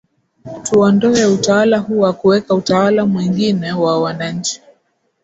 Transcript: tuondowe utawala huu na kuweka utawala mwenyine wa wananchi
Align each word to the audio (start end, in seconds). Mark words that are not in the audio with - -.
tuondowe 0.63 1.25
utawala 1.25 1.77
huu 1.77 2.01
na 2.05 2.13
kuweka 2.13 2.53
utawala 2.55 3.05
mwenyine 3.05 3.71
wa 3.73 4.01
wananchi 4.01 4.61